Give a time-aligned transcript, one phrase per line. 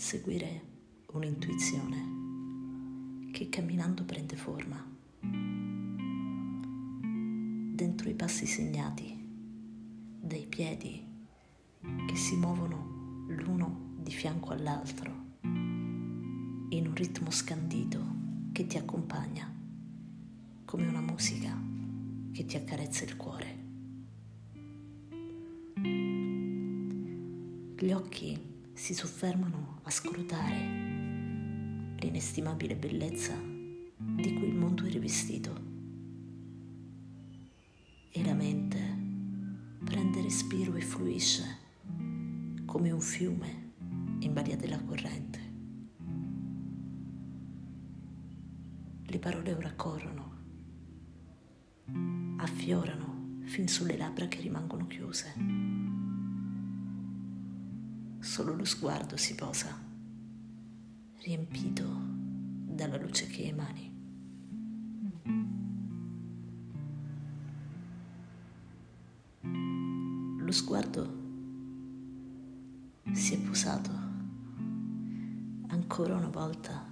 [0.00, 0.62] seguire
[1.12, 4.82] un'intuizione che camminando prende forma.
[7.74, 9.14] Dentro i passi segnati
[10.22, 11.06] dai piedi
[12.06, 15.12] che si muovono l'uno di fianco all'altro
[15.42, 18.02] in un ritmo scandito
[18.52, 19.54] che ti accompagna
[20.64, 21.54] come una musica
[22.32, 23.58] che ti accarezza il cuore.
[27.76, 28.49] Gli occhi
[28.80, 30.56] si soffermano a scrutare
[31.98, 35.52] l'inestimabile bellezza di cui il mondo è rivestito
[38.10, 38.78] e la mente
[39.84, 41.58] prende respiro e fluisce
[42.64, 43.72] come un fiume
[44.20, 45.38] in balia della corrente.
[49.04, 50.36] Le parole ora corrono,
[52.38, 56.09] affiorano fin sulle labbra che rimangono chiuse
[58.20, 59.76] solo lo sguardo si posa,
[61.22, 61.84] riempito
[62.66, 63.88] dalla luce che emani.
[70.38, 71.18] Lo sguardo
[73.12, 73.90] si è posato
[75.68, 76.84] ancora una volta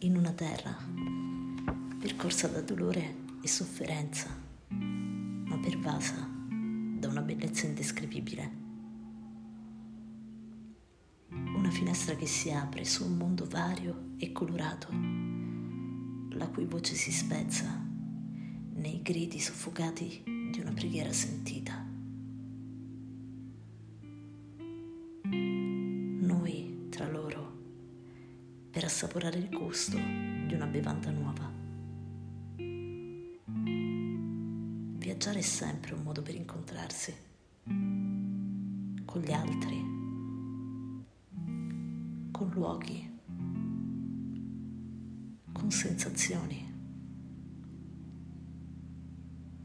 [0.00, 0.76] in una terra
[1.98, 4.28] percorsa da dolore e sofferenza,
[4.68, 6.28] ma pervasa
[6.98, 8.59] da una bellezza indescrivibile.
[11.70, 14.88] Una finestra che si apre su un mondo vario e colorato,
[16.30, 17.80] la cui voce si spezza
[18.74, 21.86] nei gridi soffocati di una preghiera sentita.
[25.22, 27.58] Noi tra loro,
[28.68, 31.52] per assaporare il gusto di una bevanda nuova.
[34.98, 37.14] Viaggiare è sempre un modo per incontrarsi
[39.04, 39.89] con gli altri
[42.40, 43.06] con luoghi,
[45.52, 46.72] con sensazioni,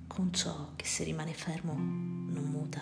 [0.08, 2.82] con ciò che se rimane fermo non muta.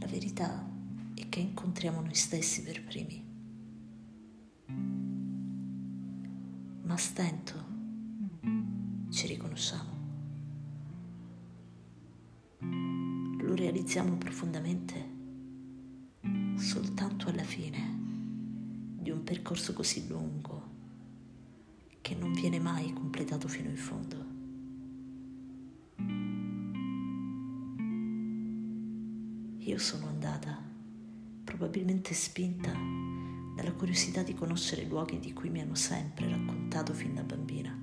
[0.00, 0.68] La verità
[1.14, 3.24] è che incontriamo noi stessi per primi.
[6.82, 7.64] Ma a stento
[9.10, 9.98] ci riconosciamo.
[12.58, 15.18] Lo realizziamo profondamente
[16.60, 17.98] soltanto alla fine
[18.98, 20.68] di un percorso così lungo
[22.02, 24.28] che non viene mai completato fino in fondo.
[29.58, 30.62] Io sono andata,
[31.44, 32.72] probabilmente spinta
[33.56, 37.78] dalla curiosità di conoscere luoghi di cui mi hanno sempre raccontato fin da bambina.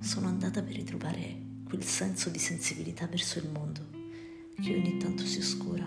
[0.00, 3.95] Sono andata per ritrovare quel senso di sensibilità verso il mondo
[4.60, 5.84] che ogni tanto si oscura.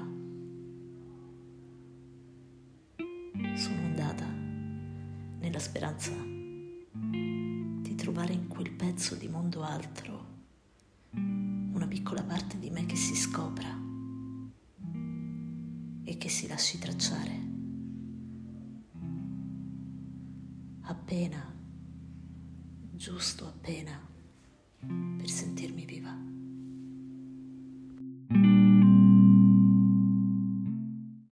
[3.55, 6.11] Sono andata nella speranza
[6.91, 10.27] di trovare in quel pezzo di mondo altro
[11.11, 13.77] una piccola parte di me che si scopra
[16.03, 17.47] e che si lasci tracciare.
[20.81, 21.55] Appena,
[22.91, 24.18] giusto appena.